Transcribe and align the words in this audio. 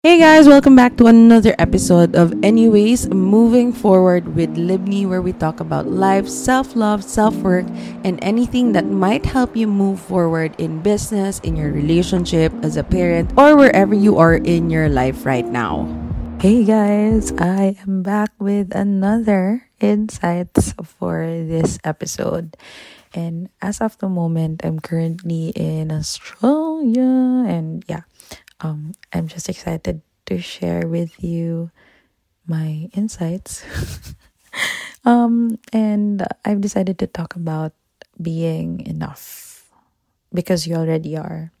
Hey 0.00 0.16
guys, 0.16 0.48
welcome 0.48 0.72
back 0.72 0.96
to 0.96 1.12
another 1.12 1.52
episode 1.60 2.16
of 2.16 2.32
Anyways 2.40 3.12
Moving 3.12 3.68
Forward 3.68 4.32
with 4.32 4.56
Libni, 4.56 5.04
where 5.04 5.20
we 5.20 5.36
talk 5.36 5.60
about 5.60 5.92
life, 5.92 6.24
self 6.24 6.72
love, 6.72 7.04
self 7.04 7.36
work, 7.44 7.68
and 8.00 8.16
anything 8.24 8.72
that 8.72 8.88
might 8.88 9.28
help 9.28 9.52
you 9.52 9.68
move 9.68 10.00
forward 10.00 10.56
in 10.56 10.80
business, 10.80 11.36
in 11.44 11.52
your 11.52 11.68
relationship, 11.68 12.48
as 12.64 12.80
a 12.80 12.82
parent, 12.82 13.28
or 13.36 13.60
wherever 13.60 13.92
you 13.92 14.16
are 14.16 14.40
in 14.40 14.72
your 14.72 14.88
life 14.88 15.28
right 15.28 15.44
now. 15.44 15.84
Hey 16.40 16.64
guys, 16.64 17.36
I 17.36 17.76
am 17.84 18.00
back 18.00 18.32
with 18.40 18.72
another 18.72 19.68
insights 19.84 20.72
for 20.80 21.28
this 21.28 21.76
episode. 21.84 22.56
And 23.12 23.52
as 23.60 23.84
of 23.84 23.98
the 23.98 24.08
moment, 24.08 24.64
I'm 24.64 24.80
currently 24.80 25.52
in 25.52 25.92
Australia, 25.92 27.44
and 27.44 27.84
yeah, 27.84 28.08
um, 28.60 28.92
I'm 29.12 29.28
just 29.28 29.48
excited 29.48 30.02
to 30.26 30.40
share 30.40 30.86
with 30.86 31.22
you 31.22 31.70
my 32.46 32.88
insights. 32.92 33.64
um, 35.04 35.58
and 35.72 36.26
I've 36.44 36.60
decided 36.60 36.98
to 37.00 37.06
talk 37.06 37.36
about 37.36 37.72
being 38.20 38.86
enough 38.86 39.64
because 40.32 40.66
you 40.66 40.76
already 40.76 41.16
are. 41.16 41.52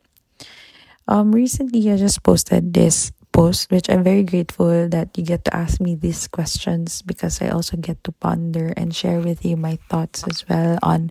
Um, 1.08 1.32
recently, 1.32 1.90
I 1.90 1.96
just 1.96 2.22
posted 2.22 2.72
this 2.74 3.12
post, 3.32 3.70
which 3.70 3.88
I'm 3.88 4.02
very 4.02 4.22
grateful 4.22 4.88
that 4.88 5.16
you 5.16 5.24
get 5.24 5.44
to 5.46 5.56
ask 5.56 5.80
me 5.80 5.94
these 5.94 6.28
questions 6.28 7.02
because 7.02 7.40
I 7.42 7.48
also 7.48 7.76
get 7.76 8.02
to 8.04 8.12
ponder 8.12 8.72
and 8.76 8.94
share 8.94 9.20
with 9.20 9.44
you 9.44 9.56
my 9.56 9.78
thoughts 9.88 10.24
as 10.28 10.46
well 10.48 10.78
on 10.82 11.10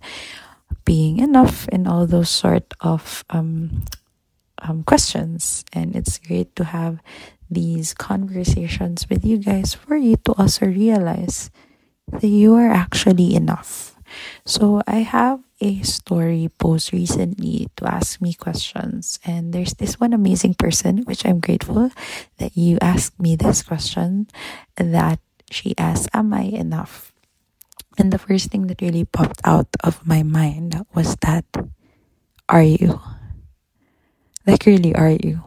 being 0.86 1.20
enough 1.20 1.68
and 1.72 1.88
all 1.88 2.06
those 2.08 2.30
sort 2.30 2.74
of 2.80 3.24
um, 3.30 3.84
um, 4.62 4.84
questions. 4.84 5.64
And 5.74 5.96
it's 5.96 6.18
great 6.18 6.56
to 6.56 6.64
have 6.66 7.00
these 7.50 7.94
conversations 7.94 9.10
with 9.10 9.26
you 9.26 9.38
guys 9.38 9.74
for 9.74 9.96
you 9.96 10.16
to 10.26 10.34
also 10.38 10.68
realize 10.68 11.50
that 12.12 12.28
you 12.28 12.56
are 12.56 12.70
actually 12.70 13.36
enough. 13.36 13.96
So 14.46 14.82
I 14.88 15.06
have 15.06 15.42
a 15.62 15.82
story 15.84 16.50
post 16.58 16.92
recently 16.92 17.70
to 17.78 17.86
ask 17.86 18.22
me 18.22 18.34
questions 18.34 19.20
and 19.26 19.54
there's 19.54 19.74
this 19.76 20.00
one 20.00 20.14
amazing 20.14 20.56
person 20.56 21.04
which 21.04 21.26
I'm 21.26 21.40
grateful 21.40 21.92
that 22.38 22.56
you 22.56 22.78
asked 22.82 23.20
me 23.20 23.36
this 23.36 23.62
question 23.62 24.28
that 24.78 25.20
she 25.52 25.78
asked 25.78 26.10
am 26.14 26.34
I 26.34 26.44
enough? 26.44 27.12
And 27.98 28.14
the 28.14 28.18
first 28.18 28.50
thing 28.50 28.68
that 28.68 28.82
really 28.82 29.04
popped 29.04 29.42
out 29.44 29.68
of 29.84 30.08
my 30.08 30.24
mind 30.24 30.86
was 30.96 31.18
that 31.22 31.46
are 32.48 32.64
you? 32.64 33.00
Like, 34.50 34.66
really, 34.66 34.98
are 34.98 35.14
you? 35.14 35.46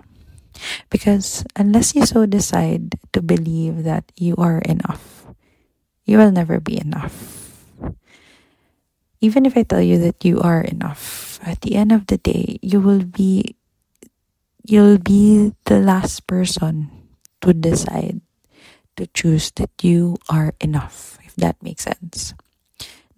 Because 0.87 1.43
unless 1.59 1.99
you 1.99 2.07
so 2.07 2.23
decide 2.23 2.95
to 3.11 3.19
believe 3.19 3.83
that 3.83 4.07
you 4.15 4.39
are 4.39 4.63
enough, 4.63 5.27
you 6.07 6.23
will 6.23 6.31
never 6.31 6.63
be 6.63 6.79
enough. 6.79 7.67
Even 9.19 9.43
if 9.43 9.59
I 9.59 9.67
tell 9.67 9.83
you 9.83 9.99
that 9.99 10.23
you 10.23 10.39
are 10.39 10.63
enough, 10.63 11.43
at 11.43 11.67
the 11.67 11.75
end 11.75 11.91
of 11.91 12.07
the 12.07 12.19
day, 12.19 12.63
you 12.63 12.79
will 12.79 13.03
be 13.03 13.59
you'll 14.63 15.03
be 15.03 15.51
the 15.67 15.83
last 15.83 16.31
person 16.31 16.87
to 17.43 17.51
decide 17.51 18.23
to 18.95 19.11
choose 19.11 19.51
that 19.59 19.75
you 19.83 20.15
are 20.31 20.55
enough, 20.63 21.19
if 21.27 21.35
that 21.35 21.59
makes 21.59 21.91
sense. 21.91 22.39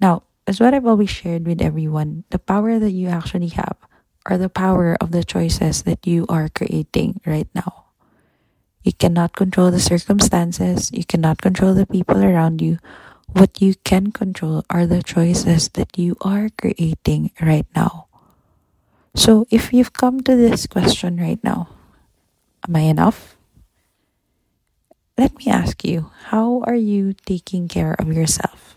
Now, 0.01 0.25
as 0.49 0.61
what 0.65 0.73
I've 0.73 0.89
always 0.89 1.13
shared 1.13 1.45
with 1.45 1.61
everyone, 1.61 2.25
the 2.33 2.41
power 2.41 2.81
that 2.81 2.97
you 2.97 3.13
actually 3.13 3.53
have 3.53 3.77
are 4.27 4.39
the 4.39 4.49
power 4.49 4.97
of 5.01 5.11
the 5.11 5.25
choices 5.25 5.83
that 5.83 6.07
you 6.07 6.27
are 6.29 6.49
creating 6.49 7.21
right 7.27 7.49
now. 7.55 7.85
You 8.83 8.93
cannot 8.93 9.33
control 9.33 9.71
the 9.71 9.81
circumstances, 9.81 10.93
you 10.93 11.05
cannot 11.05 11.41
control 11.41 11.73
the 11.73 11.87
people 11.87 12.23
around 12.23 12.61
you. 12.61 12.79
What 13.33 13.61
you 13.61 13.75
can 13.85 14.13
control 14.13 14.65
are 14.69 14.87
the 14.87 15.03
choices 15.03 15.69
that 15.71 15.97
you 15.99 16.17
are 16.21 16.51
creating 16.61 17.33
right 17.41 17.67
now. 17.75 18.07
So, 19.17 19.47
if 19.51 19.73
you've 19.73 19.93
come 19.93 20.21
to 20.23 20.37
this 20.37 20.67
question 20.67 21.17
right 21.17 21.43
now, 21.43 21.69
am 22.69 22.77
I 22.77 22.91
enough? 22.91 23.37
Let 25.17 25.39
me 25.39 25.47
ask 25.47 25.85
you, 25.85 26.11
how 26.35 26.61
are 26.67 26.75
you 26.75 27.15
taking 27.25 27.69
care 27.69 27.95
of 27.99 28.13
yourself? 28.13 28.75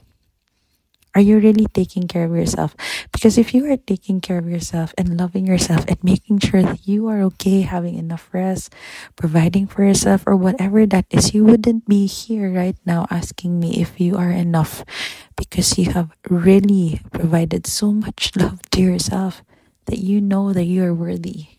Are 1.18 1.26
you 1.26 1.42
really 1.42 1.66
taking 1.66 2.06
care 2.06 2.30
of 2.30 2.36
yourself? 2.38 2.78
Because 3.12 3.42
if 3.42 3.50
you 3.50 3.66
are 3.66 3.82
taking 3.82 4.22
care 4.22 4.38
of 4.38 4.46
yourself 4.46 4.94
and 5.02 5.18
loving 5.18 5.50
yourself 5.50 5.82
and 5.90 5.98
making 6.06 6.46
sure 6.46 6.62
that 6.62 6.86
you 6.86 7.10
are 7.10 7.26
okay, 7.34 7.66
having 7.66 7.98
enough 7.98 8.30
rest, 8.30 8.70
providing 9.18 9.66
for 9.66 9.82
yourself, 9.82 10.22
or 10.30 10.38
whatever 10.38 10.86
that 10.86 11.10
is, 11.10 11.34
you 11.34 11.42
wouldn't 11.42 11.90
be 11.90 12.06
here 12.06 12.54
right 12.54 12.78
now 12.86 13.10
asking 13.10 13.60
me 13.60 13.82
if 13.82 13.98
you 13.98 14.14
are 14.16 14.30
enough 14.30 14.86
because 15.34 15.74
you 15.82 15.90
have 15.90 16.14
really 16.30 17.02
provided 17.10 17.66
so 17.66 17.90
much 17.90 18.30
love 18.38 18.62
to 18.70 18.82
yourself 18.86 19.42
that 19.90 19.98
you 19.98 20.22
know 20.22 20.54
that 20.54 20.70
you 20.70 20.86
are 20.86 20.94
worthy. 20.94 21.58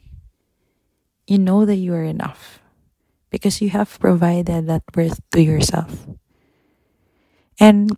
You 1.26 1.42
know 1.42 1.66
that 1.66 1.82
you 1.82 1.98
are 1.98 2.06
enough 2.06 2.62
because 3.26 3.58
you 3.60 3.74
have 3.74 3.98
provided 3.98 4.70
that 4.70 4.86
worth 4.94 5.18
to 5.34 5.42
yourself. 5.42 6.06
And 7.58 7.90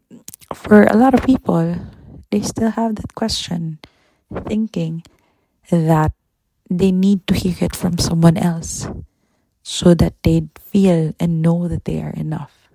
for 0.55 0.85
a 0.85 0.97
lot 0.97 1.15
of 1.15 1.25
people, 1.25 1.77
they 2.31 2.43
still 2.43 2.71
have 2.71 2.97
that 2.97 3.15
question, 3.15 3.79
thinking 4.47 5.03
that 5.71 6.13
they 6.69 6.91
need 6.91 7.27
to 7.27 7.35
hear 7.35 7.57
it 7.61 7.75
from 7.75 7.99
someone 7.99 8.37
else 8.37 8.87
so 9.63 9.95
that 9.95 10.15
they 10.23 10.49
feel 10.59 11.13
and 11.19 11.43
know 11.43 11.69
that 11.69 11.85
they 11.85 12.01
are 12.01 12.15
enough. 12.15 12.71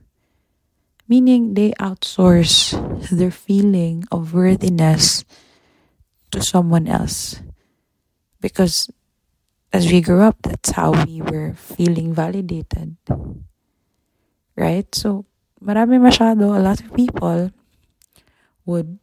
Meaning 1.08 1.54
they 1.54 1.72
outsource 1.80 2.74
their 3.10 3.32
feeling 3.32 4.04
of 4.12 4.34
worthiness 4.34 5.24
to 6.32 6.42
someone 6.42 6.88
else. 6.88 7.42
Because 8.42 8.90
as 9.72 9.92
we 9.92 10.02
grew 10.02 10.22
up, 10.22 10.38
that's 10.42 10.72
how 10.72 10.92
we 11.06 11.22
were 11.22 11.54
feeling 11.54 12.14
validated. 12.14 12.98
Right? 14.56 14.88
So, 14.96 15.26
marami 15.62 16.00
masyado, 16.00 16.56
a 16.56 16.64
lot 16.64 16.80
of 16.80 16.94
people 16.96 17.52
would 18.66 19.00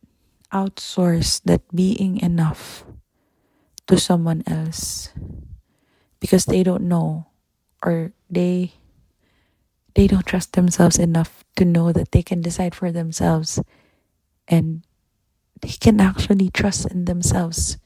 outsource 0.53 1.41
that 1.45 1.63
being 1.75 2.21
enough 2.21 2.85
to 3.87 3.99
someone 3.99 4.43
else 4.47 5.11
because 6.21 6.45
they 6.45 6.63
don't 6.63 6.85
know 6.85 7.27
or 7.83 8.13
they 8.31 8.73
they 9.95 10.07
don't 10.07 10.27
trust 10.27 10.53
themselves 10.53 10.99
enough 10.99 11.45
to 11.57 11.65
know 11.65 11.93
that 11.93 12.13
they 12.13 12.23
can 12.23 12.41
decide 12.41 12.75
for 12.75 12.93
themselves 12.93 13.61
and 14.49 14.85
they 15.61 15.69
can 15.69 16.01
actually 16.01 16.49
trust 16.51 16.87
in 16.91 17.05
themselves 17.05 17.79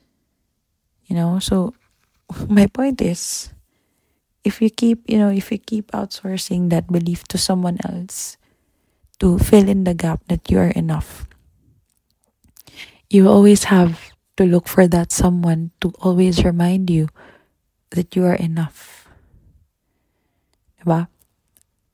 you 1.07 1.15
know? 1.15 1.39
So 1.39 1.75
my 2.49 2.67
point 2.67 3.01
is 3.01 3.51
if 4.45 4.63
you 4.63 4.71
keep 4.71 5.03
you 5.11 5.19
know 5.19 5.31
if 5.31 5.51
you 5.51 5.59
keep 5.59 5.91
outsourcing 5.91 6.71
that 6.71 6.87
belief 6.87 7.27
to 7.27 7.39
someone 7.39 7.79
else 7.83 8.37
to 9.19 9.39
fill 9.39 9.69
in 9.69 9.83
the 9.83 9.95
gap 9.95 10.23
that 10.29 10.51
you 10.51 10.59
are 10.59 10.71
enough 10.79 11.27
you 13.11 13.29
always 13.29 13.65
have 13.71 14.13
to 14.37 14.45
look 14.45 14.69
for 14.69 14.87
that 14.89 15.13
someone 15.13 15.71
to 15.81 15.93
always 16.01 16.45
remind 16.45 16.91
you 16.91 17.09
that 17.91 18.15
you 18.17 18.25
are 18.25 18.37
enough. 18.37 19.09
Diba? 20.81 21.09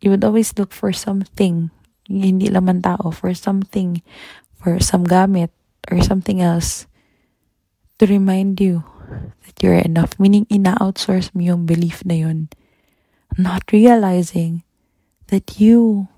You 0.01 0.11
would 0.11 0.25
always 0.25 0.57
look 0.59 0.73
for 0.73 0.93
something, 0.93 1.71
hindi 2.09 2.51
laman 2.51 2.83
tao, 2.83 3.11
for 3.11 3.35
something, 3.35 4.03
for 4.59 4.81
some 4.81 5.07
gamit, 5.07 5.51
or 5.91 6.03
something 6.03 6.41
else 6.41 6.87
to 7.99 8.07
remind 8.07 8.61
you 8.61 8.83
that 9.47 9.63
you're 9.63 9.79
enough. 9.79 10.19
Meaning, 10.19 10.47
ina-outsource 10.51 11.31
mo 11.35 11.43
yung 11.47 11.67
belief 11.67 12.03
na 12.03 12.19
yun. 12.19 12.51
Not 13.39 13.71
realizing 13.71 14.65
that 15.29 15.61
you 15.61 16.09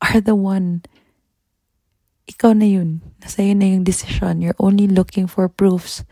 are 0.00 0.20
the 0.20 0.34
one 0.34 0.82
ikaw 2.26 2.54
na 2.54 2.66
yun. 2.66 3.00
Nasa 3.20 3.42
yun 3.42 3.58
na 3.58 3.68
yung 3.70 3.84
decision. 3.84 4.42
You're 4.42 4.58
only 4.58 4.86
looking 4.86 5.26
for 5.26 5.48
proofs 5.48 6.04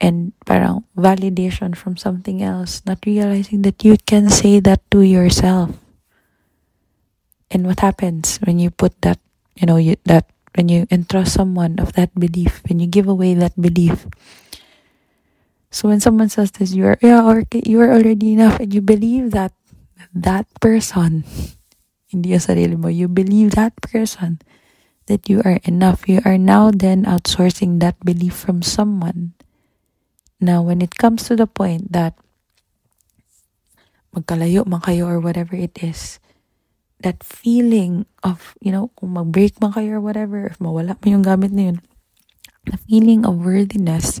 and 0.00 0.32
parang 0.46 0.86
validation 0.94 1.74
from 1.74 1.98
something 1.98 2.42
else, 2.42 2.82
not 2.86 3.02
realizing 3.02 3.62
that 3.62 3.82
you 3.82 3.98
can 4.06 4.30
say 4.30 4.60
that 4.62 4.82
to 4.90 5.02
yourself. 5.02 5.74
And 7.50 7.66
what 7.66 7.80
happens 7.80 8.38
when 8.44 8.58
you 8.58 8.70
put 8.70 8.94
that, 9.02 9.18
you 9.56 9.66
know, 9.66 9.76
you, 9.76 9.96
that 10.04 10.30
when 10.54 10.68
you 10.68 10.86
entrust 10.90 11.34
someone 11.34 11.78
of 11.78 11.94
that 11.94 12.14
belief, 12.14 12.62
when 12.68 12.78
you 12.78 12.86
give 12.86 13.08
away 13.08 13.34
that 13.34 13.54
belief. 13.60 14.06
So 15.70 15.88
when 15.88 16.00
someone 16.00 16.28
says 16.28 16.50
this, 16.52 16.72
you 16.72 16.86
are 16.86 16.98
yeah, 17.02 17.22
or 17.22 17.44
you 17.52 17.80
are 17.80 17.92
already 17.92 18.32
enough, 18.32 18.58
and 18.60 18.72
you 18.72 18.80
believe 18.80 19.32
that 19.32 19.52
that 20.14 20.46
person, 20.60 21.24
hindi 22.08 22.32
yung 22.32 22.44
sarili 22.44 22.74
mo, 22.74 22.88
you 22.88 23.06
believe 23.06 23.52
that 23.52 23.76
person 23.84 24.40
that 25.08 25.28
you 25.28 25.40
are 25.44 25.60
enough. 25.64 26.08
You 26.08 26.20
are 26.24 26.40
now 26.40 26.70
then 26.72 27.04
outsourcing 27.04 27.80
that 27.80 28.00
belief 28.04 28.36
from 28.36 28.64
someone. 28.64 29.36
Now, 30.40 30.62
when 30.62 30.80
it 30.80 30.96
comes 30.96 31.26
to 31.28 31.36
the 31.36 31.48
point 31.48 31.92
that 31.92 32.14
magkalayo 34.14 34.64
man 34.64 34.80
kayo 34.80 35.08
or 35.08 35.18
whatever 35.18 35.56
it 35.56 35.76
is, 35.82 36.20
that 37.02 37.24
feeling 37.24 38.06
of, 38.22 38.54
you 38.60 38.70
know, 38.70 38.90
kung 38.96 39.16
mag-break 39.16 39.60
man 39.60 39.72
kayo 39.72 39.98
or 39.98 40.02
whatever, 40.04 40.46
if 40.46 40.58
mawala 40.62 40.94
mo 40.98 41.06
yung 41.10 41.26
gamit 41.26 41.50
na 41.50 41.72
yun, 41.72 41.78
the 42.68 42.78
feeling 42.86 43.26
of 43.26 43.42
worthiness 43.42 44.20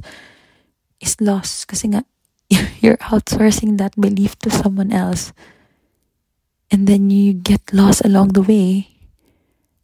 is 1.00 1.16
lost. 1.20 1.68
Kasi 1.68 1.94
nga, 1.94 2.02
you're 2.82 3.00
outsourcing 3.08 3.78
that 3.78 3.94
belief 3.94 4.34
to 4.42 4.50
someone 4.50 4.90
else. 4.90 5.32
And 6.70 6.86
then 6.86 7.08
you 7.08 7.32
get 7.32 7.72
lost 7.72 8.04
along 8.04 8.36
the 8.36 8.42
way 8.44 8.98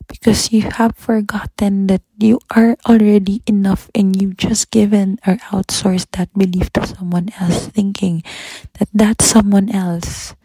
because 0.08 0.52
you 0.52 0.68
have 0.68 0.96
forgotten 0.96 1.86
that 1.88 2.02
you 2.18 2.38
are 2.52 2.76
already 2.84 3.42
enough 3.46 3.88
and 3.94 4.20
you've 4.20 4.36
just 4.36 4.70
given 4.70 5.18
or 5.26 5.40
outsourced 5.48 6.12
that 6.12 6.32
belief 6.36 6.72
to 6.76 6.86
someone 6.86 7.32
else, 7.40 7.68
thinking 7.68 8.22
that 8.78 8.88
that 8.92 9.22
someone 9.22 9.72
else 9.72 10.36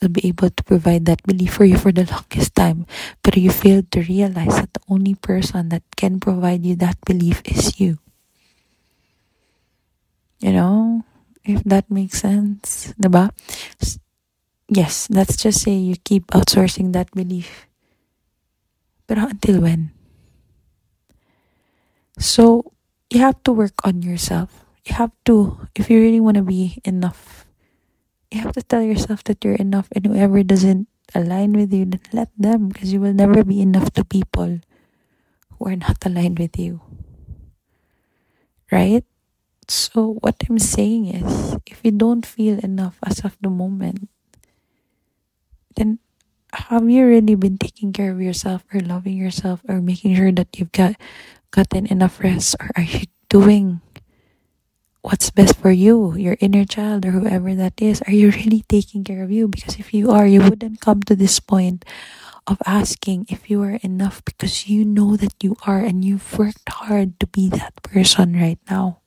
will 0.00 0.10
be 0.10 0.26
able 0.26 0.50
to 0.50 0.62
provide 0.64 1.06
that 1.06 1.22
belief 1.22 1.54
for 1.54 1.64
you 1.64 1.78
for 1.78 1.92
the 1.92 2.06
longest 2.06 2.54
time. 2.54 2.86
But 3.22 3.36
you 3.36 3.50
failed 3.50 3.90
to 3.92 4.02
realize 4.02 4.58
that 4.58 4.74
the 4.74 4.82
only 4.88 5.14
person 5.14 5.68
that 5.70 5.82
can 5.96 6.18
provide 6.18 6.66
you 6.66 6.74
that 6.76 6.98
belief 7.06 7.42
is 7.44 7.78
you. 7.78 7.98
You 10.42 10.52
know, 10.52 11.04
if 11.44 11.62
that 11.64 11.90
makes 11.90 12.18
sense, 12.20 12.94
diba? 12.98 13.30
Yes, 14.74 15.08
let's 15.08 15.36
just 15.36 15.60
say 15.62 15.74
you 15.76 15.94
keep 16.02 16.26
outsourcing 16.32 16.92
that 16.94 17.10
belief 17.12 17.68
But 19.06 19.18
until 19.18 19.60
when? 19.60 19.92
So, 22.18 22.72
you 23.10 23.20
have 23.20 23.42
to 23.44 23.52
work 23.52 23.76
on 23.84 24.02
yourself. 24.02 24.64
You 24.86 24.94
have 24.96 25.12
to, 25.26 25.68
if 25.74 25.90
you 25.90 26.00
really 26.00 26.20
want 26.20 26.36
to 26.36 26.42
be 26.42 26.78
enough, 26.84 27.46
you 28.32 28.40
have 28.42 28.54
to 28.54 28.62
tell 28.62 28.82
yourself 28.82 29.24
that 29.24 29.44
you're 29.44 29.60
enough 29.60 29.88
and 29.94 30.06
whoever 30.06 30.42
doesn't 30.42 30.88
align 31.14 31.52
with 31.54 31.72
you, 31.72 31.86
then 31.86 32.02
let 32.12 32.30
them 32.38 32.68
because 32.68 32.92
you 32.92 33.00
will 33.00 33.14
never 33.14 33.44
be 33.44 33.60
enough 33.62 33.92
to 33.94 34.04
people 34.04 34.60
who 35.58 35.66
are 35.68 35.76
not 35.76 36.04
aligned 36.06 36.38
with 36.38 36.58
you. 36.58 36.80
Right? 38.70 39.04
So, 39.68 40.18
what 40.22 40.36
I'm 40.48 40.58
saying 40.60 41.06
is, 41.08 41.56
if 41.66 41.80
you 41.84 41.92
don't 41.92 42.26
feel 42.26 42.58
enough 42.60 42.98
as 43.04 43.20
of 43.24 43.36
the 43.42 43.50
moment, 43.50 44.08
then 45.76 45.98
have 46.52 46.88
you 46.88 47.06
really 47.06 47.34
been 47.34 47.56
taking 47.56 47.92
care 47.92 48.12
of 48.12 48.20
yourself 48.20 48.64
or 48.72 48.80
loving 48.80 49.16
yourself 49.16 49.62
or 49.68 49.80
making 49.80 50.14
sure 50.16 50.32
that 50.32 50.48
you've 50.58 50.72
got 50.72 50.96
gotten 51.50 51.86
enough 51.86 52.20
rest 52.20 52.56
or 52.60 52.70
are 52.76 52.84
you 52.84 53.04
doing 53.28 53.80
what's 55.00 55.30
best 55.30 55.56
for 55.56 55.72
you 55.72 56.14
your 56.14 56.36
inner 56.40 56.64
child 56.64 57.04
or 57.04 57.10
whoever 57.10 57.54
that 57.54 57.80
is 57.80 58.00
are 58.06 58.12
you 58.14 58.30
really 58.30 58.64
taking 58.68 59.02
care 59.02 59.22
of 59.22 59.30
you 59.30 59.48
because 59.48 59.76
if 59.80 59.92
you 59.92 60.10
are 60.10 60.26
you 60.26 60.40
wouldn't 60.40 60.80
come 60.80 61.02
to 61.02 61.16
this 61.16 61.40
point 61.40 61.84
of 62.46 62.58
asking 62.66 63.26
if 63.28 63.50
you 63.50 63.62
are 63.62 63.78
enough 63.82 64.24
because 64.24 64.66
you 64.66 64.84
know 64.84 65.16
that 65.16 65.34
you 65.42 65.56
are 65.66 65.78
and 65.78 66.04
you've 66.04 66.38
worked 66.38 66.68
hard 66.68 67.18
to 67.20 67.26
be 67.26 67.48
that 67.48 67.74
person 67.82 68.34
right 68.34 68.58
now. 68.68 68.98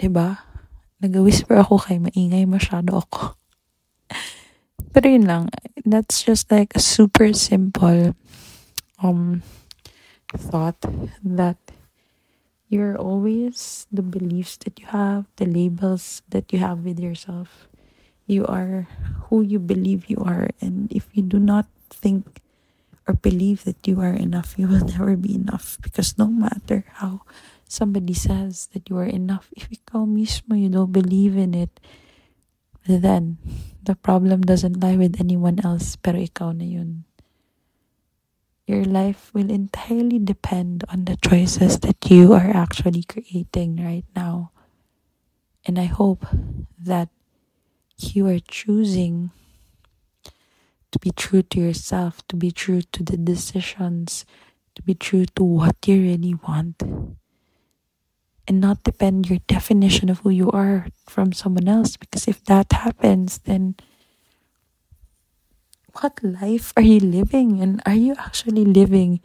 Diba? 0.00 0.40
Nag-whisper 1.00 1.60
ako 1.60 1.76
kay 1.80 2.00
maingay 2.00 2.48
masyado 2.48 3.04
ako. 3.04 3.39
Pero 4.90 5.06
yun 5.06 5.26
lang, 5.26 5.48
that's 5.86 6.22
just 6.26 6.50
like 6.50 6.74
a 6.74 6.82
super 6.82 7.30
simple 7.32 8.14
um 8.98 9.42
thought 10.34 10.78
that 11.24 11.58
you're 12.70 12.94
always 12.94 13.86
the 13.90 14.02
beliefs 14.02 14.56
that 14.62 14.78
you 14.78 14.86
have, 14.86 15.26
the 15.36 15.46
labels 15.46 16.22
that 16.30 16.52
you 16.52 16.58
have 16.62 16.86
with 16.86 16.98
yourself. 16.98 17.66
You 18.30 18.46
are 18.46 18.86
who 19.26 19.42
you 19.42 19.58
believe 19.58 20.06
you 20.06 20.22
are. 20.22 20.50
And 20.62 20.86
if 20.94 21.10
you 21.10 21.22
do 21.26 21.42
not 21.42 21.66
think 21.90 22.38
or 23.10 23.14
believe 23.14 23.66
that 23.66 23.82
you 23.82 23.98
are 23.98 24.14
enough, 24.14 24.54
you 24.56 24.70
will 24.70 24.86
never 24.94 25.16
be 25.18 25.34
enough. 25.34 25.78
Because 25.82 26.14
no 26.14 26.30
matter 26.30 26.86
how 27.02 27.26
somebody 27.66 28.14
says 28.14 28.70
that 28.72 28.86
you 28.88 28.98
are 28.98 29.10
enough, 29.10 29.50
if 29.58 29.66
ikaw 29.66 30.06
mismo 30.06 30.54
you 30.54 30.70
don't 30.70 30.94
believe 30.94 31.34
in 31.34 31.54
it, 31.58 31.74
then 32.86 33.38
the 33.82 33.94
problem 33.94 34.42
doesn't 34.42 34.80
lie 34.80 34.96
with 34.96 35.20
anyone 35.20 35.60
else, 35.64 35.96
pero 35.96 36.18
ikaw 36.18 36.56
na 36.56 36.64
yun. 36.64 37.04
Your 38.66 38.84
life 38.84 39.34
will 39.34 39.50
entirely 39.50 40.18
depend 40.18 40.84
on 40.88 41.04
the 41.04 41.18
choices 41.18 41.80
that 41.80 41.98
you 42.08 42.32
are 42.32 42.54
actually 42.54 43.02
creating 43.02 43.82
right 43.82 44.06
now. 44.14 44.52
And 45.66 45.78
I 45.78 45.90
hope 45.90 46.24
that 46.78 47.10
you 47.98 48.28
are 48.28 48.38
choosing 48.38 49.30
to 50.92 50.98
be 50.98 51.10
true 51.10 51.42
to 51.42 51.60
yourself, 51.60 52.26
to 52.28 52.36
be 52.36 52.50
true 52.50 52.82
to 52.94 53.02
the 53.02 53.16
decisions, 53.16 54.24
to 54.74 54.82
be 54.82 54.94
true 54.94 55.26
to 55.36 55.42
what 55.42 55.76
you 55.86 56.00
really 56.00 56.34
want 56.34 56.82
and 58.48 58.60
not 58.60 58.82
depend 58.82 59.28
your 59.28 59.40
definition 59.46 60.08
of 60.08 60.20
who 60.20 60.30
you 60.30 60.50
are 60.50 60.86
from 61.06 61.32
someone 61.32 61.68
else. 61.68 61.96
Because 61.96 62.28
if 62.28 62.44
that 62.44 62.72
happens, 62.72 63.38
then 63.44 63.76
what 66.00 66.18
life 66.22 66.72
are 66.76 66.82
you 66.82 67.00
living? 67.00 67.60
And 67.60 67.82
are 67.86 67.94
you 67.94 68.14
actually 68.18 68.64
living 68.64 69.20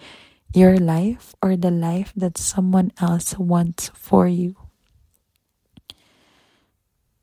your 0.54 0.78
life 0.78 1.36
or 1.42 1.56
the 1.56 1.72
life 1.72 2.14
that 2.16 2.38
someone 2.38 2.92
else 3.00 3.38
wants 3.38 3.92
for 3.94 4.28
you? 4.28 4.56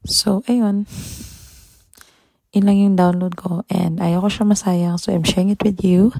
So, 0.05 0.43
ayun. 0.50 0.87
Yun 2.53 2.65
lang 2.67 2.77
yung 2.77 2.97
download 2.99 3.39
ko. 3.39 3.65
And 3.71 4.03
ayoko 4.03 4.29
siya 4.29 4.44
masayang. 4.44 4.99
So, 4.99 5.15
I'm 5.15 5.25
sharing 5.25 5.55
it 5.55 5.62
with 5.62 5.81
you. 5.87 6.12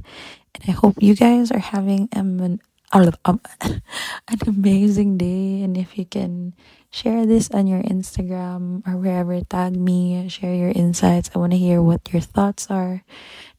And 0.55 0.63
I 0.69 0.73
hope 0.73 1.03
you 1.03 1.15
guys 1.15 1.51
are 1.51 1.63
having 1.63 2.09
um, 2.15 2.61
an 2.95 4.39
amazing 4.47 5.17
day. 5.17 5.63
And 5.63 5.77
if 5.77 5.97
you 5.97 6.05
can 6.05 6.55
share 6.91 7.25
this 7.27 7.51
on 7.51 7.67
your 7.67 7.83
Instagram 7.83 8.87
or 8.87 8.97
wherever, 8.97 9.41
tag 9.41 9.77
me, 9.77 10.29
share 10.29 10.55
your 10.55 10.71
insights. 10.71 11.31
I 11.35 11.39
want 11.39 11.53
to 11.53 11.59
hear 11.59 11.81
what 11.81 12.13
your 12.13 12.21
thoughts 12.21 12.69
are. 12.71 13.03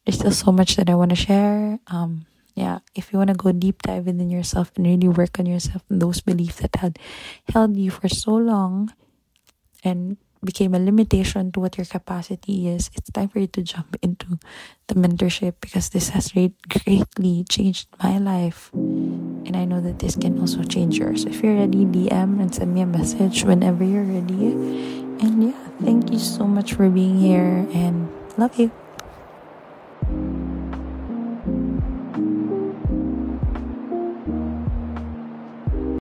There's 0.06 0.20
still 0.20 0.32
so 0.32 0.52
much 0.52 0.76
that 0.76 0.90
I 0.90 0.96
want 0.96 1.10
to 1.10 1.16
share. 1.16 1.80
Um, 1.88 2.26
yeah, 2.56 2.80
if 2.94 3.12
you 3.12 3.18
want 3.18 3.30
to 3.30 3.36
go 3.36 3.52
deep 3.52 3.82
dive 3.82 4.06
within 4.06 4.30
yourself 4.30 4.72
and 4.76 4.86
really 4.86 5.10
work 5.10 5.40
on 5.40 5.48
yourself 5.48 5.82
and 5.90 6.02
those 6.02 6.22
beliefs 6.22 6.58
that 6.58 6.76
had 6.76 7.00
held 7.52 7.76
you 7.76 7.90
for 7.90 8.08
so 8.08 8.36
long 8.36 8.94
and 9.84 10.18
became 10.44 10.76
a 10.76 10.80
limitation 10.80 11.52
to 11.54 11.60
what 11.60 11.78
your 11.78 11.86
capacity 11.86 12.68
is, 12.68 12.92
it's 12.94 13.10
time 13.10 13.30
for 13.30 13.40
you 13.40 13.48
to 13.48 13.64
jump 13.64 13.96
into 14.02 14.38
the 14.88 14.96
mentorship 14.96 15.56
because 15.62 15.90
this 15.90 16.10
has 16.10 16.32
greatly 16.32 17.46
changed 17.50 17.88
my 18.04 18.18
life. 18.20 18.70
And 19.46 19.58
I 19.58 19.66
know 19.66 19.82
that 19.82 20.00
this 20.00 20.16
can 20.16 20.40
also 20.40 20.64
change 20.64 20.98
yours. 20.98 21.26
If 21.26 21.44
you're 21.44 21.56
ready, 21.56 21.86
DM 21.86 22.40
and 22.40 22.54
send 22.54 22.74
me 22.74 22.82
a 22.82 22.86
message 22.86 23.44
whenever 23.44 23.84
you're 23.84 24.04
ready. 24.04 24.56
And 25.20 25.44
yeah, 25.44 25.68
thank 25.82 26.12
you 26.12 26.20
so 26.20 26.46
much 26.46 26.74
for 26.74 26.90
being 26.90 27.20
here 27.20 27.68
and 27.74 28.10
love 28.38 28.58
you. 28.60 28.72